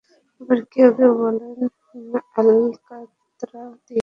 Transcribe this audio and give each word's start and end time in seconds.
আবার 0.41 0.59
কেউ 0.73 0.89
কেউ 0.97 1.11
বলেন, 1.21 1.57
আলকাতরা 2.37 3.63
দিয়ে। 3.85 3.99